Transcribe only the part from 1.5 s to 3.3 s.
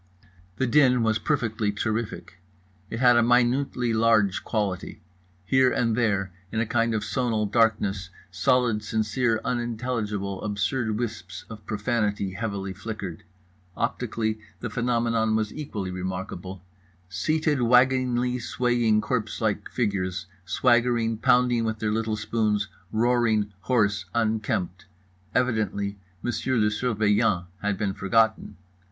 terrific. It had a